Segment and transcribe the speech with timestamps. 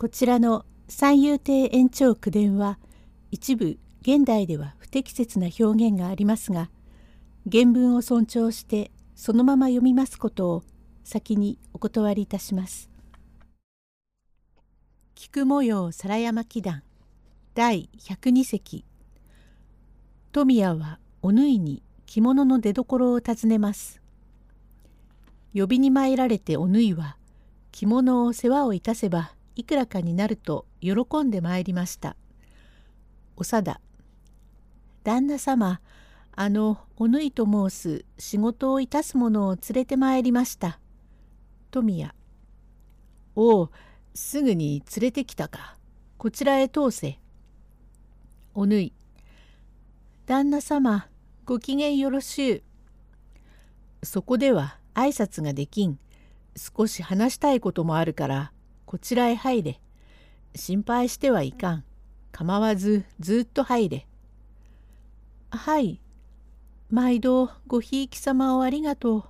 [0.00, 2.78] こちらの三遊亭延長九伝は
[3.30, 6.70] 一部現代では不適切な表現がありますが
[7.52, 10.62] 原文を尊重してそのまま読みますことを
[11.04, 12.88] 先にお断りいたします。
[15.14, 16.82] 菊模様皿山祈願
[17.54, 18.86] 第102席
[20.32, 24.00] 富谷はお縫いに着物の出所を尋ねます。
[25.54, 27.18] 呼びに参られてお縫いは
[27.70, 30.92] 着物を世話をいたせばいくらかになると喜
[31.22, 32.16] んでまいりました。
[33.36, 33.80] おさだ
[35.04, 35.80] 旦那様
[36.32, 40.80] あのお縫いと申す仕事をいたす者を連れてまいりました。
[41.70, 42.10] 富谷
[43.36, 43.70] おう
[44.14, 45.76] すぐに連れてきたか。
[46.16, 47.18] こちらへ通せ。
[48.54, 48.94] お縫い
[50.24, 51.06] 旦那様
[51.44, 54.06] ご機嫌よろしゅう。
[54.06, 55.98] そこでは挨拶ができん。
[56.56, 58.52] 少し話したいこともあるから
[58.90, 59.80] こちらへ入れ。
[60.56, 61.84] 心配してはいかん。
[62.32, 64.08] 構わずずっと入れ。
[65.50, 66.00] はい。
[66.90, 69.24] 毎度ごひいき様をありがとう。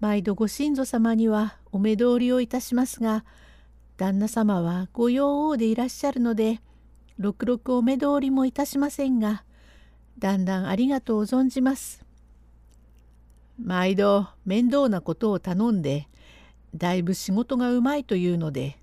[0.00, 3.26] 毎度ご親祖様にはお目通りをいたしますが、
[3.98, 6.62] 旦那様はご用王でいらっしゃるので、
[7.18, 9.44] ろくろくお目通りもいたしませんが、
[10.18, 12.02] だんだんありがとう存じます。
[13.62, 16.08] 毎度面倒なことを頼んで、
[16.74, 18.78] だいぶ仕事がうまいというので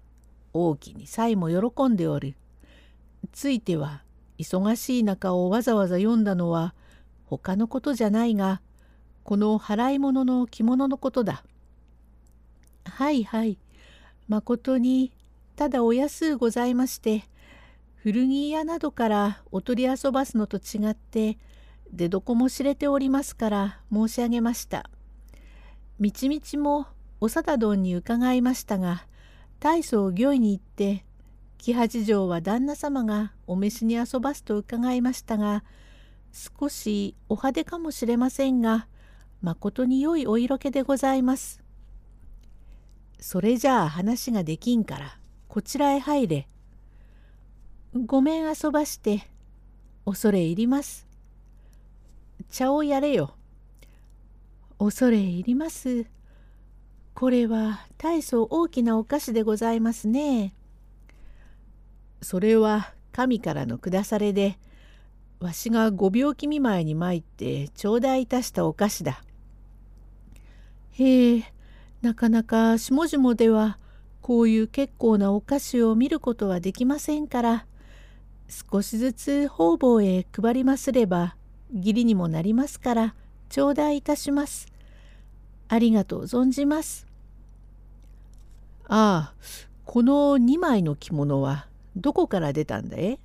[0.54, 2.36] 大きにさえも喜んでおる。
[3.32, 4.04] ついては
[4.38, 6.74] 忙しい中をわざわざ読んだのは
[7.26, 8.62] 他のことじゃないが
[9.24, 11.44] この払い物の着物のことだ。
[12.86, 13.58] はいはい
[14.28, 15.12] まことに
[15.56, 17.24] ただお安うございまして
[17.96, 21.38] 古着屋などからお取り遊ばすのと違って
[21.92, 24.90] 出どこも知れておりますから申し上げました。
[26.00, 26.88] みちみちも
[27.20, 29.06] おさだどんに伺いましたが
[29.60, 31.04] 大層御意に行って
[31.58, 35.64] 木八条は旦那様がお召しに遊ばすと伺いましたが
[36.32, 38.88] 少しお派手かもしれませんが
[39.42, 41.61] まことに良いお色気でございます。
[43.20, 45.17] それじゃあ話ができんから
[45.48, 46.48] こちらへ入れ。
[48.05, 49.28] ごめん遊ばして
[50.05, 51.08] 恐れ入ります。
[52.49, 53.36] 茶をやれよ。
[54.80, 56.05] 恐れ入ります。
[57.17, 60.54] これは大層大きなお菓子でございますね。
[62.22, 64.60] それは神からの下されで
[65.39, 69.23] わしがご病気見舞いに参って頂戴いたしたお菓子だ。
[70.92, 71.44] へえ
[72.04, 73.80] なかなか下々では
[74.22, 77.66] こういう結構なお菓子を見ることはできませんから
[78.48, 81.36] 少しずつ方々へ配りますれば
[81.73, 83.16] 義理にもなりますから
[83.49, 84.67] 頂戴いたします。
[85.67, 87.07] ありがとう存じます。
[88.89, 89.33] ああ
[89.86, 93.20] この2枚の着物はどこから出たんだい？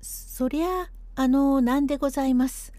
[0.00, 2.72] そりゃあのなんでございます。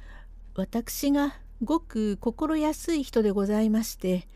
[0.56, 4.28] 私がごく心安い人でございまして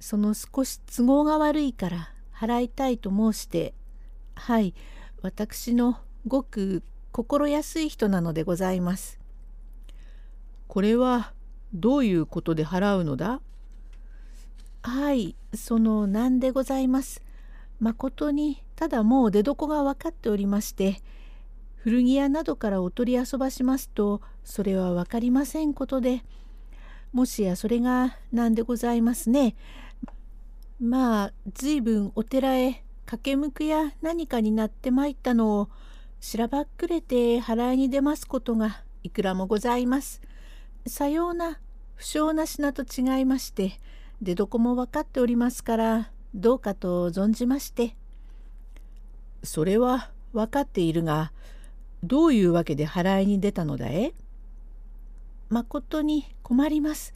[0.00, 3.74] その少し都合が悪いから払いたいと申して
[4.34, 4.74] はい
[5.22, 9.18] 私のごく心安い人なのでございます。
[10.68, 11.32] これは
[11.72, 13.40] どういうことで払うのだ？
[14.86, 17.20] はい、そのなんでございます。
[17.80, 21.02] まことにただもう出どこが分かっておりまして、
[21.74, 26.22] 古着屋などからお取り遊ばしますと、それは分かりませんことで、
[27.12, 29.56] もしやそれが何でございますね。
[30.78, 35.68] まあ、随分お寺へ掛け向くや何かになってまいったのを、
[36.20, 40.22] しらばっくれて払いに出ますことがいくらもございます。
[40.86, 41.58] さような
[41.96, 43.80] 不詳な品と違いまして、
[44.22, 47.96] 出どこも分かっておりますからどうかと存じまして。
[49.42, 51.32] それは分かっているが
[52.02, 54.12] どういうわけで払いに出たのだえ？
[55.48, 57.14] まことに困ります。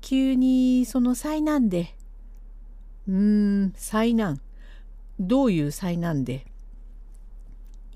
[0.00, 1.94] 急にその災難で。
[3.08, 3.14] うー
[3.66, 4.40] ん災難。
[5.18, 6.46] どういう災難で？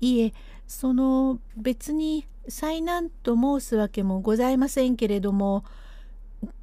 [0.01, 0.33] いえ
[0.67, 5.63] その別に災難と申すわけもございませんけれども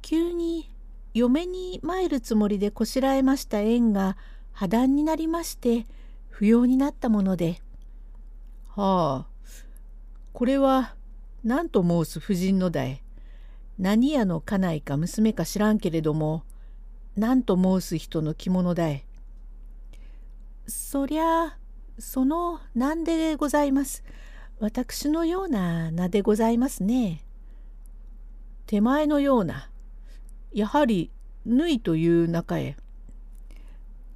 [0.01, 0.69] 急に
[1.13, 4.17] 嫁に参るつもりでこしらえました縁が
[4.51, 5.85] 破談になりまして
[6.29, 7.61] 不要になったもので。
[8.75, 9.33] はあ
[10.31, 10.95] これは
[11.43, 13.03] 何と申す婦人のだえ
[13.77, 16.43] 何屋の家内か娘か知らんけれども
[17.15, 19.05] 何と申す人の着物だえ。
[20.67, 21.57] そりゃ
[21.99, 24.03] その何でございます。
[24.59, 27.23] 私のような名でございますね。
[28.65, 29.69] 手前のような
[30.53, 31.11] やはり
[31.45, 32.77] 縫いという中へ。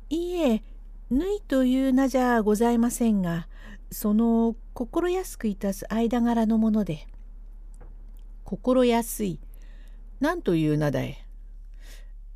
[0.10, 0.64] いいえ
[1.10, 3.48] 縫いという名じゃございませんが
[3.92, 7.08] その心安くいたす間柄のもので。
[8.44, 9.40] 心安い
[10.22, 11.18] 何という名だい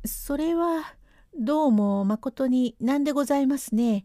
[0.04, 0.94] それは
[1.38, 4.04] どうもまことに何でございますね。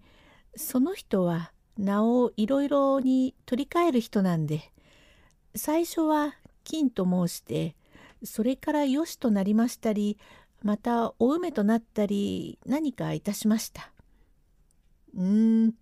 [0.56, 4.72] その人は名をいろいろに取り替える人なんで。
[5.56, 7.76] 最初は金と申して
[8.24, 10.18] それからよしとなりましたり
[10.64, 13.92] またお梅となったり何かいたしました。
[15.16, 15.74] うーん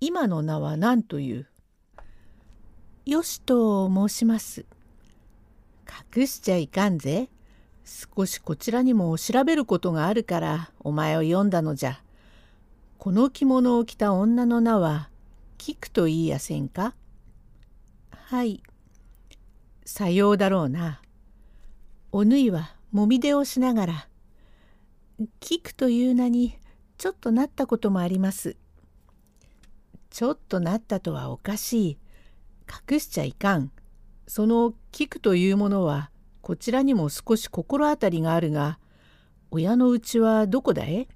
[0.00, 1.46] 今の名は何という？
[3.06, 4.64] よしと申します。
[6.16, 7.28] 隠しちゃいかんぜ。
[7.84, 12.00] 少しこちらにも調べることがあるからお前を読んだのじゃ。
[12.96, 15.10] この着物を着た女の名は
[15.58, 16.94] 聞くと言いやせんか？
[18.10, 18.62] はい。
[19.84, 21.02] さようだろうな。
[22.16, 24.08] おぬいはもみ出をしながら
[25.40, 26.56] 聞くという名に
[26.96, 28.54] ちょっとなったこともあります。
[30.10, 31.98] ちょっとなったとはおかしい。
[32.92, 33.72] 隠しちゃいかん。
[34.28, 38.78] その聞くというものはこちらにも少し心当たりがあるが、
[39.50, 41.08] 親のうちはどこだえ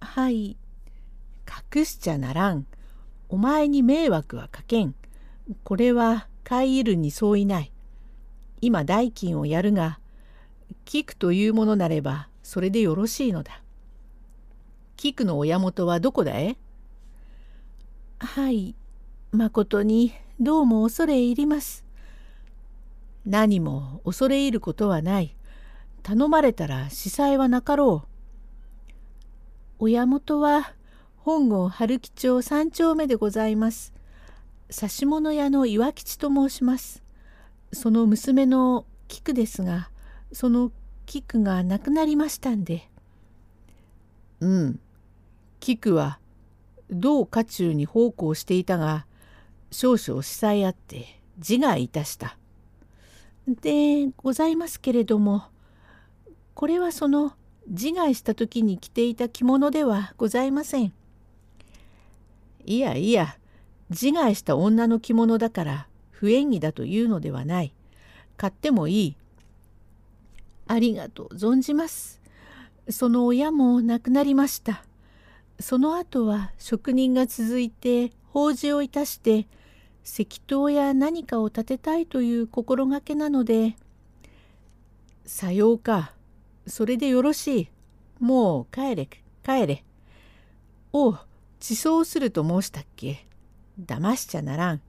[0.00, 0.56] はい。
[1.76, 2.66] 隠しちゃならん。
[3.28, 4.96] お前に迷惑はかけん。
[5.62, 7.72] これは買い入るに相違ない。
[8.60, 10.00] 今代金をやるが、
[10.84, 13.62] 聞くというものなればそれでよろしいのだ。
[14.96, 16.56] 菊の親元はどこだえ？
[18.18, 18.74] はい、
[19.30, 21.84] まことにどうも恐れ入ります。
[23.24, 25.36] 何も恐れ入ることはない。
[26.02, 28.08] 頼まれたら司祭はなかろう。
[29.78, 30.74] 親元は
[31.18, 33.92] 本郷春吉町三丁目でございます。
[34.70, 37.02] 指物屋の岩吉と申します。
[37.72, 39.90] その娘の菊ですが、
[40.32, 40.72] その
[41.06, 42.88] 菊が亡くなりましたんで。
[44.40, 44.80] うん。
[45.60, 46.18] 菊は
[46.90, 49.06] 同家中に奉公していたが
[49.70, 52.36] 少々司祭あって自害いたした。
[53.48, 55.44] でございますけれども
[56.54, 57.32] これはその
[57.66, 60.92] 自害した時に着ていた着物ではございません。
[62.64, 63.36] いやいや
[63.90, 65.87] 自害した女の着物だから
[66.18, 67.72] 不縁起だというのではない。
[68.36, 69.16] 買ってもいい。
[70.66, 72.20] ありがとう存じます。
[72.88, 74.84] その親も亡くなりました。
[75.60, 79.46] その後は職人が続いて法事をいたして
[80.04, 83.76] 石塔や何かを建てたいという心がけなので
[85.24, 86.14] 「さようか
[86.66, 87.68] それでよろしい
[88.18, 89.08] もう帰れ
[89.44, 89.84] 帰れ」
[90.92, 91.18] 「おう
[91.60, 93.26] 地層すると申したっけ
[93.80, 94.80] 騙しちゃならん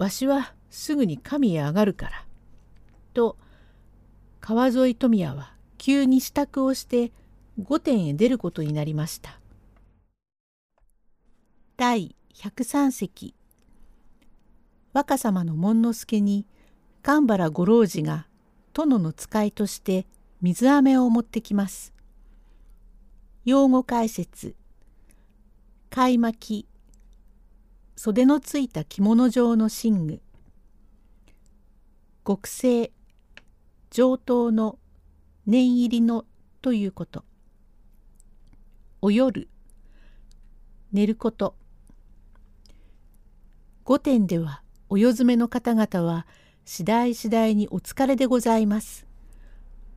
[0.00, 2.26] わしはすぐに神へ上がるから」
[3.12, 3.36] と
[4.40, 7.12] 川沿富谷は急に支度をして
[7.62, 9.38] 御殿へ出ることになりました。
[11.76, 13.34] 第103席
[14.94, 16.46] 若様の門之助に
[17.02, 18.26] 神原五郎次が
[18.72, 20.06] 殿の使いとして
[20.40, 21.92] 水飴を持ってきます。
[23.44, 24.54] 用語解説
[25.90, 26.69] 貝巻き
[28.02, 30.22] 袖のついた着物状の寝具
[32.26, 32.92] 極性
[33.90, 34.78] 上等の
[35.44, 36.24] 念入りの
[36.62, 37.24] ということ。
[39.02, 39.50] お夜
[40.92, 41.54] 寝ること
[43.84, 46.26] 御殿ではお夜詰めの方々は
[46.64, 49.06] 次第次第にお疲れでございます。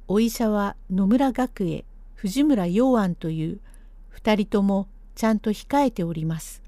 [0.10, 3.62] お医者は野村学営藤村陽安という
[4.10, 6.63] 二人ともちゃんと控えております。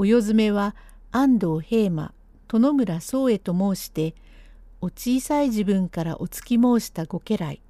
[0.00, 0.76] お夜詰めは
[1.10, 2.14] 安藤平馬
[2.46, 4.14] 殿村宗恵と申して
[4.80, 7.60] お小さい自分からお付き申したご家来。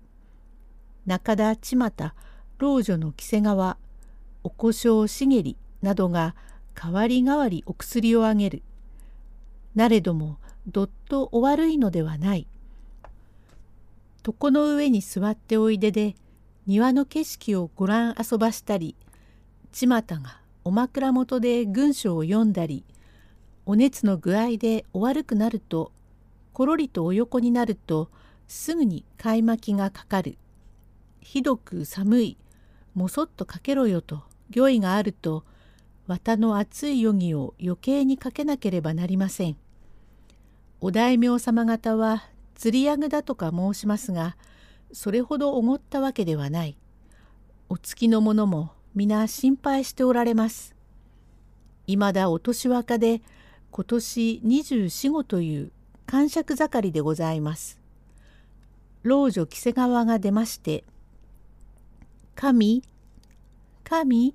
[1.07, 2.15] 中田千又
[2.59, 3.79] 老女の木瀬川
[4.45, 6.35] お小姓茂りなどが
[6.75, 8.63] 代わり代わりお薬をあげる。
[9.75, 12.47] なれどもどっとお悪いのではない。
[14.27, 16.15] 床の上に座っておいでで
[16.67, 18.95] 庭の景色をご覧遊ばしたり
[19.73, 22.85] 千又がお枕元で軍書を読んだり
[23.65, 25.93] お熱の具合でお悪くなると
[26.53, 28.11] ころりとお横になると
[28.49, 30.37] すぐに買い巻きがかかる。
[31.23, 32.37] ひどく寒い、
[32.95, 35.43] もそっとかけろよと御意があると、
[36.07, 39.57] 綿の熱い余儀を余計にかけなければなりません。
[40.83, 44.37] お大名様方は釣り上げだとか申しますが、
[44.93, 46.77] それほどおごったわけではない。
[47.71, 50.75] お月の者も皆心配しておられます。
[51.87, 53.23] いまだお年若で
[53.71, 55.73] 今年二十四五という
[56.07, 57.79] 感触盛りでございます。
[59.03, 60.85] 老女木瀬川が出まして
[62.35, 62.83] 「神
[63.85, 64.35] 神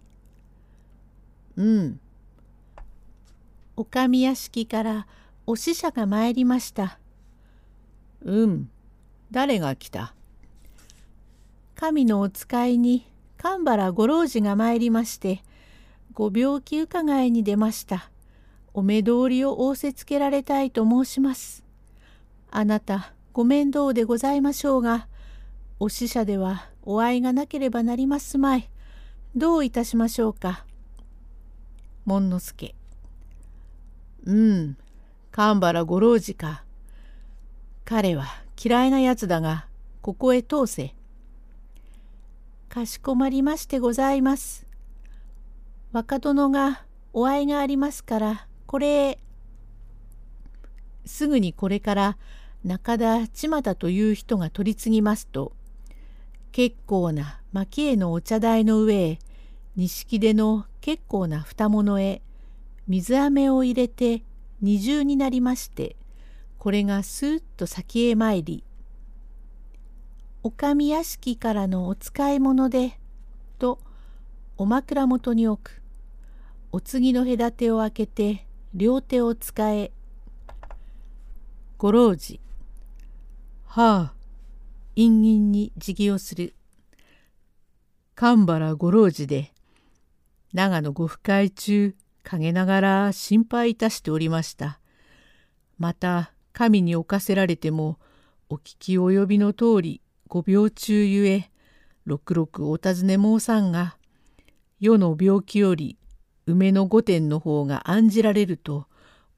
[1.55, 1.99] うん。
[3.75, 5.07] お上屋敷から
[5.45, 6.99] お使者が参りました。
[8.23, 8.69] うん。
[9.31, 10.15] 誰が来た？
[11.75, 13.05] 神のお使いに
[13.43, 15.43] 神原五郎次が参りまして、
[16.13, 18.09] ご病気伺いに出ました。
[18.73, 21.61] お目通りを仰せつけられたいと申します。
[22.51, 25.09] あなた、ご面倒でございましょうが、
[25.77, 28.69] お使者ではお会いがなければなりますまい。
[29.35, 30.65] どういたしましょうか？
[32.05, 32.73] 門之助。
[34.23, 34.77] うん、
[35.31, 36.63] 神原五郎次か。
[37.83, 38.23] 彼は
[38.63, 39.67] 嫌いなやつだが、
[40.01, 40.95] ここへ通せ。
[42.73, 44.65] かしこまりましてございます。
[45.91, 49.19] 若殿がお会いがありますから、これ
[51.05, 52.17] すぐにこれから
[52.63, 55.53] 中田千又という人が取り次ぎますと
[56.51, 59.19] 結構な蒔絵のお茶台の上へ
[59.75, 62.23] 錦出の結構な蓋物へ
[62.87, 64.23] 水飴を入れて
[64.61, 65.95] 二重になりまして
[66.57, 68.63] これがスーッと先へ参り
[70.43, 72.99] 「お上屋敷からのお使い物で」
[73.59, 73.79] と
[74.57, 75.81] お枕元に置く
[76.71, 79.91] お次の隔てを開けて両手を使え。
[81.77, 82.39] 五郎寺。
[83.65, 84.13] はあ、
[84.95, 86.55] 陰陰に辞儀をする。
[88.15, 89.53] 神原五郎寺で、
[90.53, 94.79] 長野ご不快中、陰ながら心配いたしておりました。
[95.77, 97.99] また、神に侵せられても、
[98.49, 100.01] お聞き及びの通り、
[100.33, 101.51] ご病中ゆえ、
[102.05, 103.97] 六六お尋ね申さんが、
[104.79, 105.95] 世の病気より
[106.47, 108.87] 梅の御殿の方が案じられると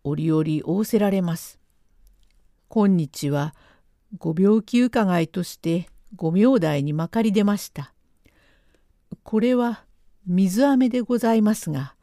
[0.05, 1.59] 折々仰せられます。
[2.69, 3.53] 今日は
[4.19, 7.93] ご病気伺いとしてご名代にまかり出ました。
[9.23, 9.83] これは
[10.25, 11.95] 水飴でございますが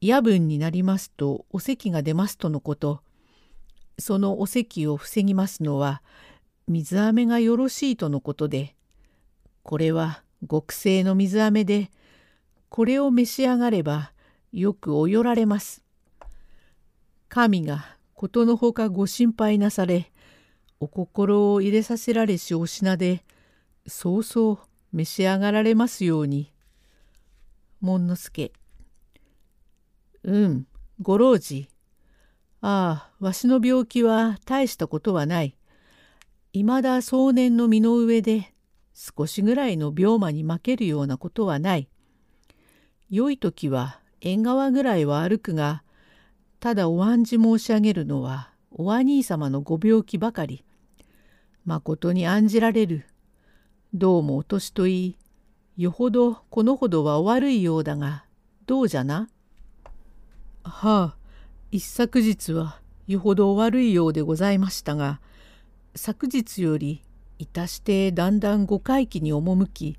[0.00, 3.02] 夜分になりますとお咳が出ますとのこと。
[4.00, 6.02] そのお咳を防ぎますのは
[6.68, 8.74] 水飴がよろしいとのことで
[9.62, 11.90] これは極性の水飴で
[12.68, 14.12] これを召し上がれば
[14.52, 15.82] よくおよられます。
[17.28, 20.10] 神がことのほかご心配なされ、
[20.80, 23.24] お心を入れさせられしお品で、
[23.86, 24.58] そうそう
[24.92, 26.52] 召し上がられますように。
[27.80, 28.52] 門之助。
[30.24, 30.66] うん、
[31.02, 31.66] ご老寺。
[32.62, 35.56] ああ、わしの病気は大したことはない。
[36.56, 38.54] いまだ壮年の身の上で、
[38.94, 41.86] 少しぐらいの病魔に負けるようなことはない。
[43.10, 45.82] 良い時は縁側ぐらいは歩くが
[46.58, 50.64] ただお案じ申し上げるのはお兄様のご病気ばかり。
[51.66, 53.04] まことに案じられる。
[53.92, 55.16] どうもお年といい、
[55.76, 58.24] よほどこのほどはお悪いようだが、
[58.64, 59.28] どうじゃな？
[60.62, 61.16] はあ、
[61.70, 65.20] 一昨日はよほどお悪いようでございましたが、
[65.96, 67.02] 昨日より
[67.38, 69.98] いたしてだんだんご回帰に赴き、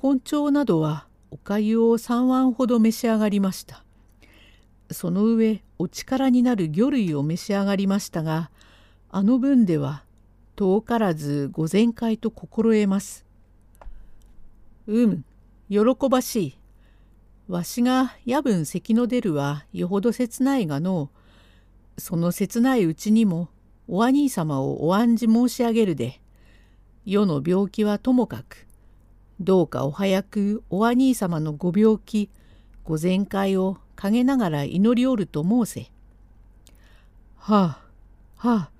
[0.00, 3.84] 根性などはおかゆを3碗ほど召し上がりました。
[4.90, 8.50] その上お力になる魚類を召し上がりましたが
[9.10, 10.02] あの分では
[10.56, 13.24] 遠からず御前会と心得ます。
[14.86, 15.24] うん、
[15.68, 16.58] 喜ばしい。
[17.48, 21.10] わしが夜分咳の出るはよほど切ないがの
[21.96, 23.48] うその切ないうちにも
[23.92, 26.20] お兄様をお案じ申し上げるで
[27.04, 28.68] 世の病気はともかく
[29.40, 32.30] どうかお早くお兄様のご病気
[32.84, 35.90] ご全会を陰ながら祈りおると申せ。
[37.36, 37.80] は
[38.36, 38.70] あはあ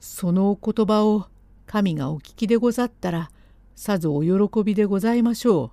[0.00, 1.26] そのお言葉を
[1.66, 3.30] 神がお聞きでござったら
[3.76, 5.70] さぞお喜びでございましょ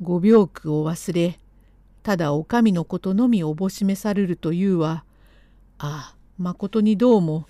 [0.00, 0.04] う。
[0.04, 1.40] ご病苦を忘れ
[2.04, 5.04] ただお上のことのみおぼしめされるというは
[5.78, 7.46] ああまことにどうも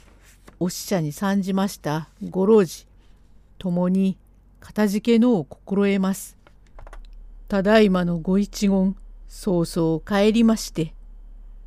[0.61, 2.87] お使者に参じましたご老寺
[3.59, 4.17] 共に
[4.61, 6.37] かたじけのを心得ます。
[7.49, 8.97] ただいまのご一言、
[9.29, 10.95] そうそう帰りまして、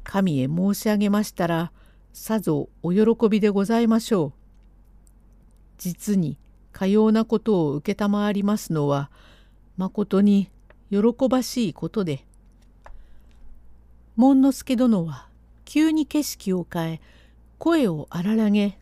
[0.03, 1.71] 神へ申し上げましたら、
[2.13, 4.33] さぞお喜びでございましょう。
[5.77, 6.37] 実に
[6.71, 9.11] かようなことを承りますのは、
[9.77, 10.49] まことに
[10.89, 12.25] 喜ばしいことで。
[14.15, 15.27] 門之助殿は
[15.65, 17.01] 急に景色を変え、
[17.59, 18.77] 声を荒らげ、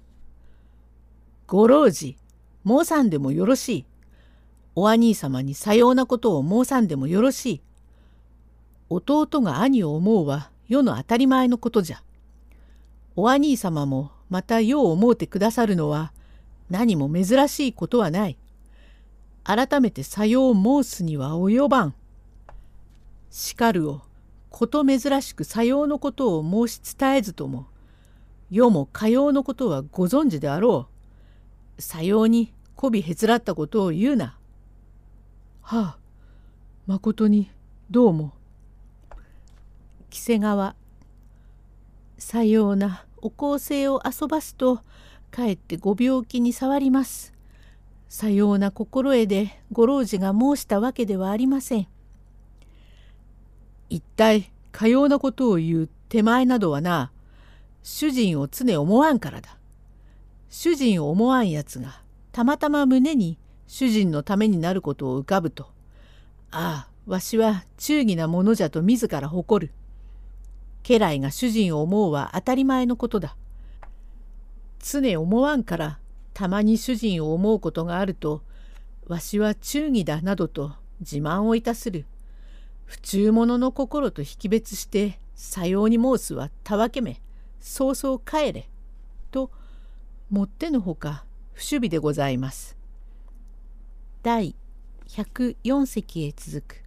[1.48, 2.16] ご老寺、
[2.66, 3.86] 申さんでもよろしい。
[4.76, 7.62] お兄様にさようなことを申さんでもよろしい。
[8.90, 12.04] 弟が兄を思うは世の当たり前のことじゃ。
[13.16, 16.12] お兄様もまた世を思うてくださるのは
[16.70, 18.38] 何も珍しいことはない。
[19.46, 21.96] 改めてさよう申すには及ばん。
[23.30, 24.02] 叱るを
[24.50, 27.68] こと珍しくさようのことを申し伝えずとも
[28.52, 30.88] 世もかようのことはご存知であろ
[31.78, 31.82] う。
[31.82, 34.38] さようにこびへつらったことを言うな。
[35.62, 35.98] はあ、
[36.86, 37.50] まことに
[37.90, 38.34] どうも。
[40.10, 40.76] 木瀬川
[42.18, 44.82] さようなお香生を遊ばすと
[45.32, 47.34] かえってご病気に障ります。
[48.08, 51.88] さような心得でご老寺が申したわけではありません。
[53.90, 57.12] 一体かようなことを言う手前などはな
[57.88, 59.60] 主人を常思わんからだ。
[60.50, 62.02] 主人を思わんやつが
[62.32, 63.38] たまたま胸に
[63.68, 65.68] 主人のためになることを浮かぶと
[66.50, 69.74] ああわしは忠義なものじゃと自ら誇る。
[70.82, 73.36] 家来が主人を思うは当たり前のことだ。
[74.80, 76.00] 常思わんから
[76.34, 78.42] たまに主人を思うことがあると
[79.06, 82.08] わしは忠義だなどと自慢をいたする。
[82.86, 87.22] 不忠者の心と引き別してさように申すはたわけめ
[87.66, 88.70] そうそう帰れ」
[89.32, 89.52] と
[90.30, 92.78] もってのほか不守備でございます。
[94.22, 94.56] 第
[95.08, 96.85] 104席へ続く